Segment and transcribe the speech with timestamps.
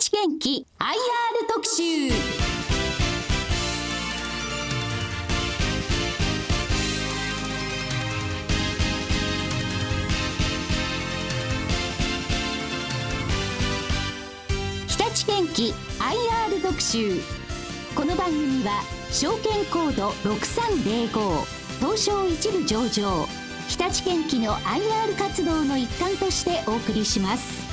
[0.00, 0.94] 立元気 IR
[1.46, 1.82] 特集。
[14.86, 17.20] 日立元気 IR 特集。
[17.94, 21.44] この番組は証券コード6305
[21.78, 23.26] 東証一部上場。
[23.68, 27.69] 日立元気の IR 活動の一環としてお送りします。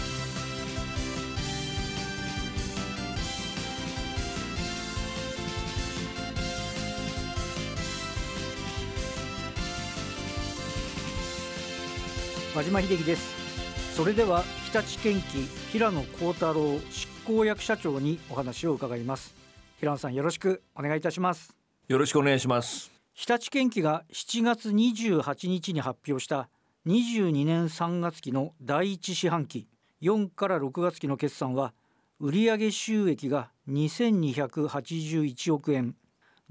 [12.57, 13.95] 和島秀樹です。
[13.95, 19.35] それでは日立建機平野幸太郎執行役社長にお話を伺います。
[19.79, 21.55] 平野さんよろしくお願いいたします。
[21.87, 22.89] よろしくお願いします。
[23.13, 26.49] 日立建機が7月28日に発表した
[26.87, 29.67] 22年3月期の第一四半期
[30.01, 31.75] 4から6月期の決算は
[32.19, 35.95] 売上収益が2281億円。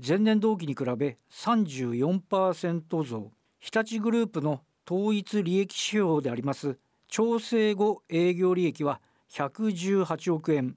[0.07, 3.33] 前年同期に比べ34%増。
[3.59, 6.79] 日立グループの統一利益指標であります。
[7.09, 10.77] 調整後営業利益は118億円。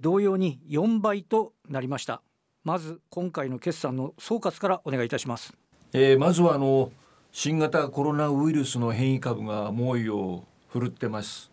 [0.00, 2.22] 同様に4倍となりました。
[2.64, 5.54] まず今回の決算の総括からお願いいたします、
[5.94, 6.90] えー、まずはあの
[7.32, 11.50] 新型コロナウイルスの変異株が猛威を振るってます。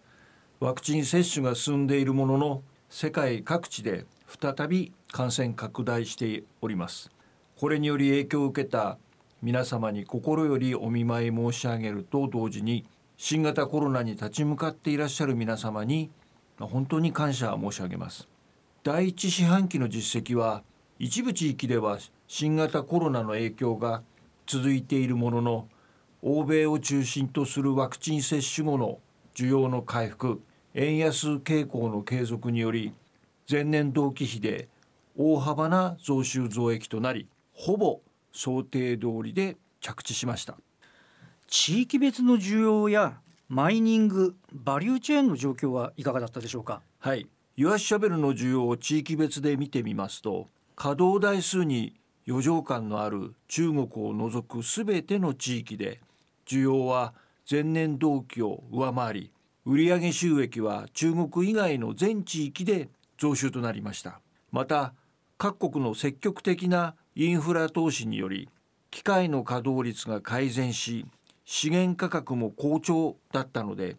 [0.59, 7.11] ワクチン接種が進んでいるものの世界各地で再び感染拡大しております。
[7.57, 8.97] これにより影響を受けた
[9.45, 12.83] 皆様に心よりお見舞い申し上げると同時に
[13.15, 16.09] 新型コロナに立ち向かっていらっしゃる皆様に
[16.59, 18.27] 本当に感謝申し上げます。
[18.81, 20.63] 第一四半期の実績は
[20.97, 24.01] 一部地域では新型コロナの影響が
[24.47, 25.67] 続いているものの
[26.23, 28.97] 欧米を中心とするワクチン接種後の
[29.35, 30.41] 需要の回復
[30.73, 32.93] 円安傾向の継続により
[33.47, 34.69] 前年同期比で
[35.15, 38.01] 大幅な増収増益となりほぼ
[38.35, 40.57] 想定通りで着地しました。
[41.47, 46.81] 地域別の需要やマイニングバリューチェーンの状況はいかがだったでしょうか？
[46.99, 47.27] はい。
[47.55, 51.95] ユアシャベルの需要を地域別で見てみますと稼働台数に
[52.27, 56.01] 余剰感のある中国を除くすべての地域で
[56.45, 57.13] 需要は
[57.49, 59.31] 前年同期を上回り
[59.65, 64.19] 売上収益は中国以外の全地域で増収となりました。
[64.51, 64.93] また
[65.37, 68.49] 各国の積極的なインフラ投資により
[68.91, 71.05] 機械の稼働率が改善し
[71.45, 73.95] 資源価格も好調だったので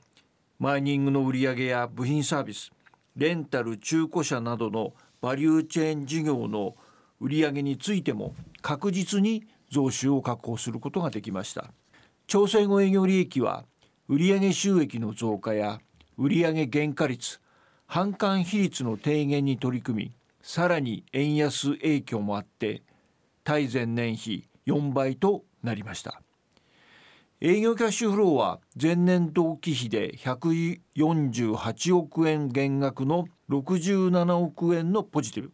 [0.59, 2.72] マイニングの売上や部品サービス
[3.16, 6.75] レンタル中古車などのバリューチェーン事業の
[7.19, 11.72] 売上についても確実に増収を確保することができました。
[12.26, 13.65] 調整後営業利益は
[14.09, 15.81] 売上収益の増加や
[16.19, 17.41] 売上原価率
[17.88, 20.12] 販管比率の低減に取り組み
[20.43, 22.82] さらに円安影響もあって
[23.47, 26.21] 対前年比4倍となりました。
[27.41, 35.53] 営業キャッシュフローは前年同期比で148億円減額の67億円のポジティブ。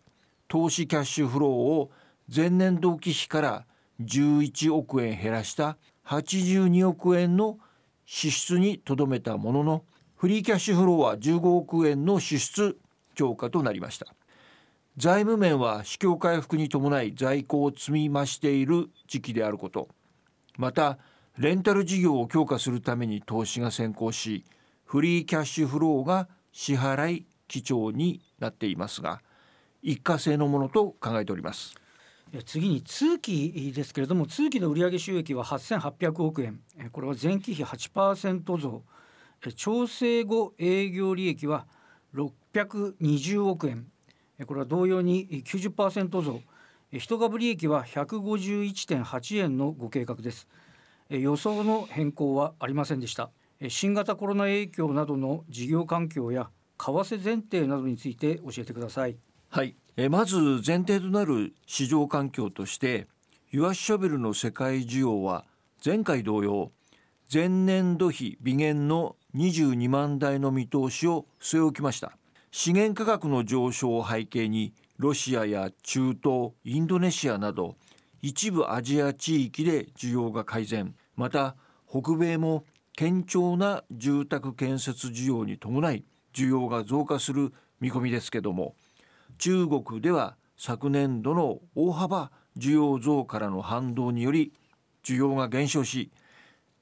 [0.48, 1.90] 投資キャッシュフローを
[2.34, 3.66] 前年同期比から
[4.00, 5.76] 11億円減らした
[6.06, 7.58] 82億円の
[8.06, 9.84] 支出にとどめたものの
[10.16, 12.78] フリーキャッシュフローは15億円の支出
[13.14, 14.06] 強化となりました。
[14.98, 19.88] 財務面は市況回復に伴い在庫を積み増している時期であること。
[20.58, 20.98] また
[21.38, 24.44] レンタル事業を強化するために投資が先行し
[24.84, 29.22] フリーキャッシュフローが支払い基調になっていますが
[29.80, 31.74] 一過性のものと考えております。
[32.44, 36.60] 次に通期ですけれども通期の売上収益は8800億円。
[36.92, 38.82] これは前期比8%増。
[39.56, 41.66] 調整後営業利益は
[42.14, 43.86] 620億円。
[44.46, 46.40] これは同様に90%増。
[46.92, 50.48] 一株利益は151.8円のご計画です。
[51.08, 53.30] 予想の変更はありませんでした。
[53.68, 59.16] 新型コロナ影響などの事業環境や為替前提などについて教えてください。
[59.48, 59.76] はい。
[59.96, 60.36] えまず
[60.66, 63.06] 前提となる市場環境として
[63.50, 65.44] ユアショベルの世界需要は
[65.84, 66.72] 前回同様
[67.32, 72.16] 前年度比微減の22万台の見通しを据え置きました。
[72.54, 77.76] 資源価格の上昇を背景にロシアや中東インドネシアなど
[78.20, 80.94] 一部アジア地域で需要が改善。
[81.16, 81.56] また
[81.88, 82.64] 北米も
[82.94, 86.04] 堅調な住宅建設需要に伴い
[86.34, 88.74] 需要が増加する見込みですけども
[89.38, 94.52] 中国では昨年度の大幅需要増からの反動により
[95.02, 96.10] 需要が減少し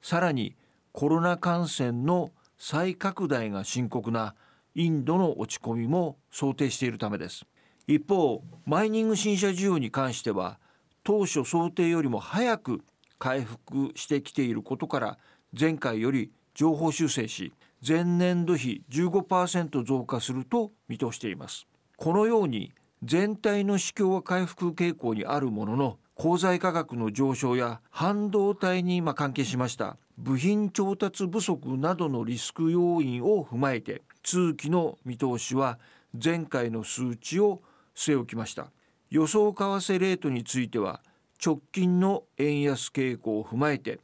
[0.01, 0.55] さらに
[0.91, 4.35] コロナ感染の再拡大が深刻な
[4.75, 7.45] インドの落ち込みも想定しているためです。
[7.87, 10.59] 一方マイニング新車需要に関しては
[11.03, 12.81] 当初想定よりも早く
[13.17, 15.17] 回復してきていることから
[15.57, 17.53] 前回より情報修正し
[17.85, 21.67] 前年度比15%増加すると見通しています。
[21.97, 22.71] このように
[23.03, 35.79] 全体の市況は回復傾向にあるものの鋼材価格の上昇や半導体に関係しました部品調達不足などのリスク要因を踏まえて通期の見通しは
[36.21, 37.61] 前回の数値を
[37.95, 38.71] 据え置きました。
[39.09, 41.01] 予想為替レートについては
[41.43, 43.99] 直近の円安傾向を踏まえて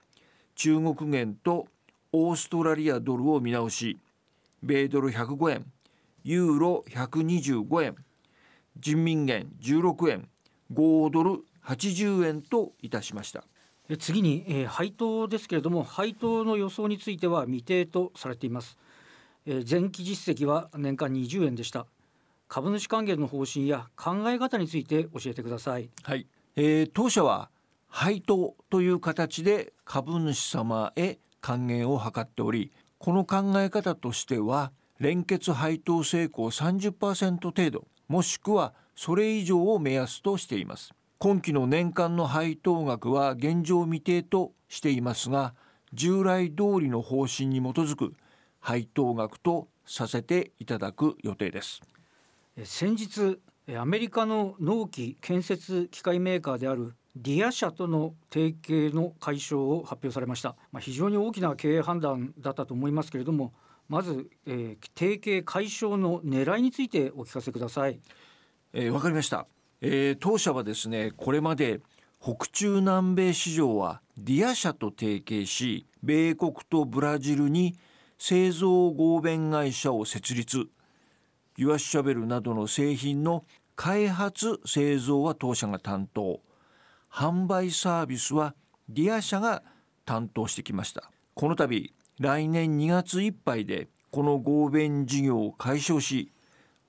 [0.56, 1.68] 中国元と
[2.12, 3.98] オーストラリアドルを見直し
[4.64, 5.66] 米ドル105円
[6.24, 7.96] ユーロ125円
[8.80, 10.28] 人民元16円
[10.74, 13.44] 5ドル80円といたしました。
[14.00, 18.78] 次に、えー、配当ですけれども配当の予想については未定とされています、
[19.50, 21.88] えー、前期実績は年間20円でした。
[22.50, 25.90] 株主還元の方針や考え方について教えてください。
[26.04, 26.28] はい、
[26.58, 27.50] えー、当社は
[27.88, 40.94] 配当という形で株主様へ還元を図っておりこの考え方としては連結配当成功30%程度もしくはそれ以上を目安としています。
[41.20, 45.56] 今期の年間の配当額は現状未定としていますが
[45.94, 48.14] 従来通りの方針に基づく
[48.68, 51.80] 配当額とさせていただく予定です。
[52.66, 53.40] 先日
[53.78, 63.54] アメリカの農機建設機械メーカーであるディア社との提携の解消を発表されました、まあ、非常に大きな経営判断だったと思いますけれども
[63.88, 68.02] まず、えー、提携解消の狙いについてお聞かせください。
[68.74, 69.48] えー、わかりました、
[69.80, 71.80] えー、当社はですねこれまで
[72.22, 77.78] 北中南米市場はディア社と提携し米国とブラジルに
[78.18, 80.68] 製造合弁会社を設立。
[81.58, 86.42] 油圧ショベルなどの製品の開発製造は当社が担当。
[87.12, 88.56] 販売サービスは
[88.90, 89.64] ディア社が
[90.06, 91.12] 担当してきました。
[91.34, 96.32] この度来年2月いっぱいでこの合弁事業を解消し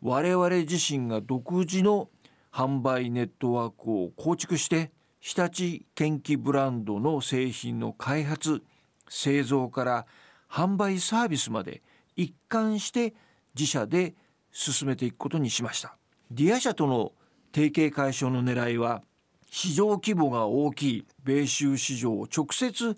[0.01, 2.09] 我々自身が独自の
[2.51, 4.91] 販売ネットワークを構築して
[5.21, 8.63] 日立建機ブランドの製品の開発
[9.09, 10.07] 製造から
[10.51, 11.83] 販売サービスまで
[12.17, 13.15] 一貫して
[13.55, 14.15] 自社で
[14.51, 15.97] 進めていくことにしました。
[16.31, 17.13] ディア社との
[17.55, 19.03] 提携解消の狙いは
[19.51, 22.97] 市場規模が大きい米州市場を直接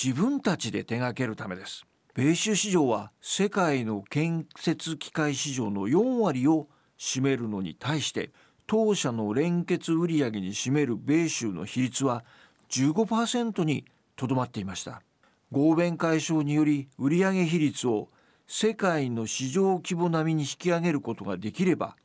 [0.00, 1.84] 自分たちで手掛けるためです。
[2.14, 6.68] 米州市場は世界の建設機械市場の4割を
[6.98, 8.30] 占めるのに対して
[8.66, 12.24] 当社の連結売上に占める米州の比率は
[12.70, 13.84] 15%に
[14.16, 15.00] とどまっていました。
[15.50, 18.08] 合弁解消により売上比率を
[18.46, 21.96] 世界の市場規模並みに引き上げることができれば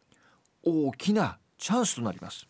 [0.64, 2.48] 大きなチャンスとなります。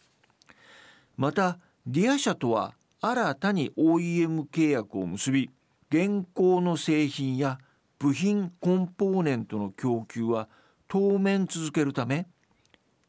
[1.17, 5.49] またディア社とは新たに OEM 契約を結び
[5.89, 7.59] 現行の製品や
[7.99, 10.47] 部品コンポーネントの供給は
[10.87, 12.27] 当面続けるため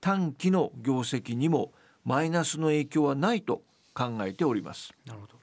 [0.01, 1.73] 短期の業績にも
[2.05, 3.63] マイナスの影響はないと
[3.95, 4.93] 考えております。
[5.07, 5.34] なるほど。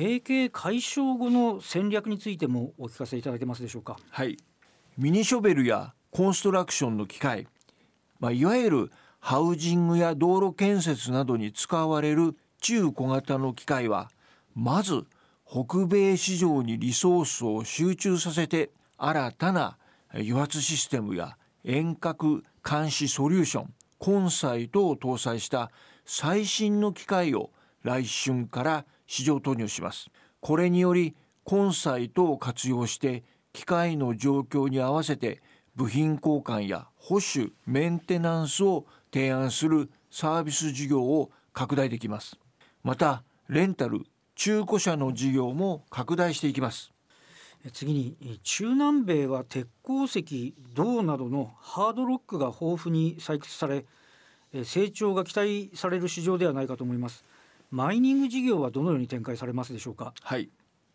[0.00, 3.98] 提携解消後の戦略についてもお聞かせいただけますでしょうか？
[4.08, 4.38] はい。
[4.96, 7.46] ミニショベルやコンストラクションの機械、
[8.18, 14.10] まあ、いわゆるハウジングや道路建設などに使われる中小型の機械は
[14.54, 15.04] まず
[15.46, 19.76] 北米市場にリソースを集中させて新たな
[20.14, 25.70] 油圧システムや遠隔監視ソリューションコンサイトを搭載した
[26.06, 27.50] 最新の機械を
[27.82, 30.08] 来春から市場投入します。
[30.38, 35.42] これによりコンサイトを活用して機械の状況に合わせて
[35.74, 42.38] 部品交換や保守メンテナンスを提案するサービス事業を拡大できます。
[42.84, 46.92] またレンタル中古車の事業も拡大していきます。
[47.72, 53.84] 次に中南米は鉄鉱石銅などのハードロックが豊富に採掘され
[54.64, 57.24] 成長が期待される市場ではないかと思います。
[57.70, 60.12] マイニング事業はどのように展開されますでしょうか？
[60.22, 60.50] はい、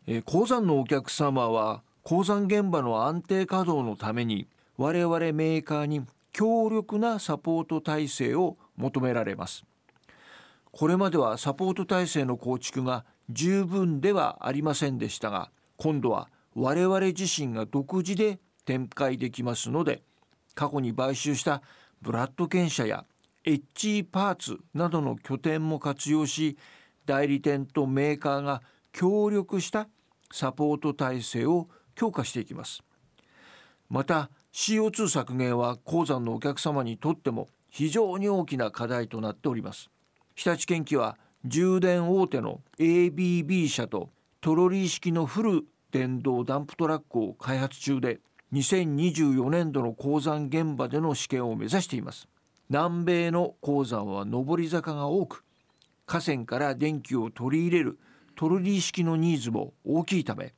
[0.08, 6.02] えー、鉱山のお客様は鉱山現場の安定稼働のために我々メーカーに
[6.34, 9.64] 強力なサポート体制を求められます。
[10.72, 20.04] これまではサポート体制の構築が十分ではありませんでしたが今度は我々自身が独自で展開できますので
[20.54, 21.62] 過去に買収した
[22.02, 23.06] ブラッド犬社や
[23.48, 26.58] エッジパーツなどの拠点も活用し
[27.06, 29.88] 代理店とメーカーが協力した
[30.32, 32.84] サポート体制を強化していきます。
[33.88, 39.92] また CO2 削減は鉱山のお客様にとっても非常に大きな課題となっております。
[40.34, 44.10] 日立建機は充電大手の ABB 社と
[44.42, 48.20] トロリー式のフル電動ダンプトラックを開発中で
[48.54, 52.28] 2024年度の鉱山現場での試験を目指しています。
[52.70, 55.44] 南米の鉱山は上り坂が多く
[56.06, 58.00] 河川から電気を取り入れる
[58.36, 60.54] トロリー式のニーズも大きいため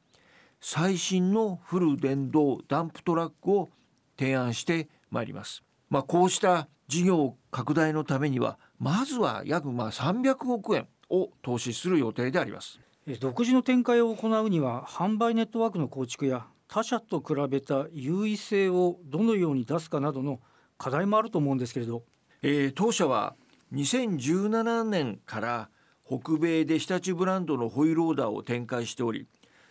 [0.59, 3.69] 最新のフル電動ダンプトラックを
[4.17, 5.63] 提案してまいります。
[5.89, 12.79] まあ、こうした事業拡大のためにはまずは約まあ300億円を投資する予定であります
[13.19, 20.39] 独自の展開を行うには販売ネットワークの構築や他社と比べた優位性をどのように出すかなどの
[20.77, 22.03] 課題もあると思うんですけれど、
[22.41, 23.35] えー、当社は
[23.73, 25.69] 2017年から
[26.05, 29.27] 北米で日立ブランドのホイールオーダーを展開しており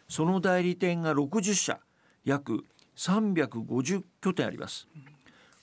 [0.09, 1.81] その代理店が60社
[2.25, 2.65] 約
[2.97, 4.89] 350拠点あります。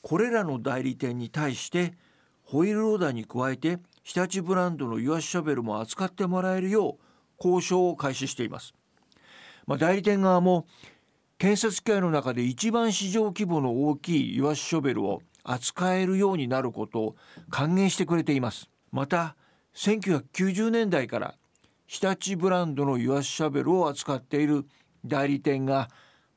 [0.03, 1.93] これらの代理店に対して
[2.43, 7.03] ホイールローダーに加えて日立ブランドのユアシャベルも扱ってもらえるよう
[7.39, 8.73] 交渉を開始しています、
[9.65, 10.65] まあ、代理店側も
[11.37, 17.15] 建設機械の中で一番市場規模の大きいユアショベルを扱えるようになることを
[17.49, 18.69] 歓迎してくれています。
[18.91, 19.35] また
[19.75, 21.35] 1990年代から
[21.87, 24.65] 日立ブランドのユアシシャベルを扱っている
[25.05, 25.89] 代理店が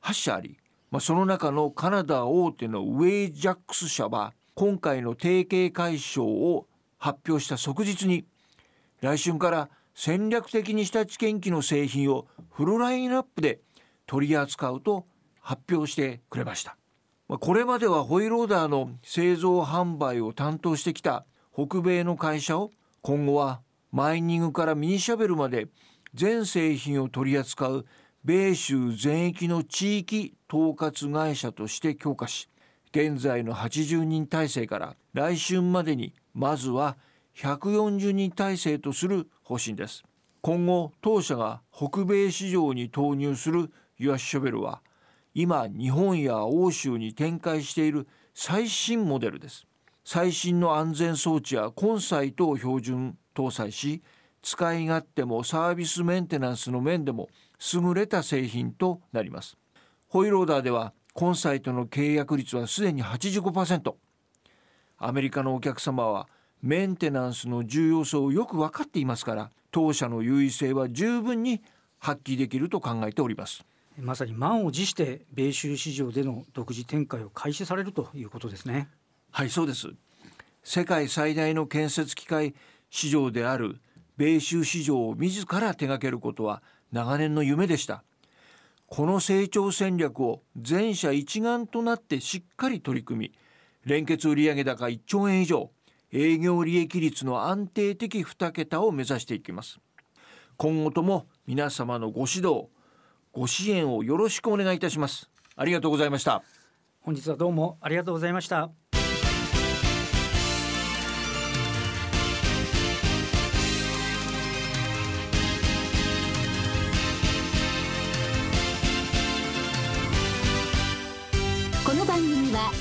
[0.02, 0.58] 8社あり
[0.90, 6.66] まあ、その中のカナダ大手のウェイジャックス社は今回の提携解消を
[6.98, 8.24] 発表した即日に
[9.00, 13.60] 来春から戦略的に日立建機の製品をフルラインナップで
[14.06, 15.04] 取り扱うと
[15.40, 16.76] 発表してくれました。
[17.28, 22.70] これまではホイローダーの製造販売を担当してきた北米の会社を
[23.02, 25.66] 今後はマイニングからミニシャベルまで
[26.14, 27.84] 全製品を取り扱う
[28.24, 32.48] 米州全域の地域統括会社として強化し
[32.90, 36.96] 現在の80人体制から来春までにまずは
[37.36, 40.04] 140人体制とする方針です。
[40.42, 44.80] 今後当社が北米市場に投入するユアショベルは
[45.38, 49.66] 今日本や欧州に展開している最新モデルです。
[50.02, 54.02] 最新の安全装置やコンサイトを標準搭載し
[54.40, 57.28] 使い勝手もサービスメンテナンスの面でも
[57.74, 59.58] 優れた製品となります。
[60.08, 63.94] ホイローダーではコンサイトの契約率はすでに85%
[64.96, 66.30] アメリカのお客様は
[66.62, 71.60] メンテナンスの重要性をよく分かっていますから当社の優位性は十分に
[71.98, 73.66] 発揮できると考えております。
[73.98, 78.88] まさに満を持して米州市場での独自展開を開始されるということですね。
[79.30, 79.88] はいそうです。
[80.62, 82.54] 世界最大の建設機械
[82.90, 83.78] 市場である
[84.16, 86.62] 米州市場を自ら手掛けることは
[86.92, 88.02] 長年の夢でした。
[88.86, 93.32] この成長戦略を全社一丸となってしっかり取り組み
[93.84, 95.70] 連結売上高1兆円以上
[96.12, 99.80] 営業利益率の安定的2桁を目指していきます。
[100.56, 102.68] 今後とも皆様のご指導
[103.36, 105.28] ご支援をよろしくお願いいたします。
[105.56, 106.42] ありがとうございました。
[107.00, 108.70] 本日はどうもありがとうございました。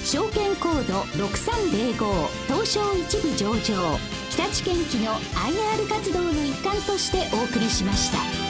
[0.05, 3.97] 証券コード6305東証一部上場
[4.29, 8.44] 日立建機の IR 活動の一環としてお送りしました。